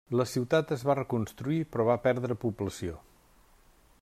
La 0.19 0.23
ciutat 0.29 0.71
es 0.75 0.85
va 0.89 0.95
reconstruir 0.99 1.59
però 1.75 1.87
va 1.91 1.99
perdre 2.09 2.41
població. 2.47 3.01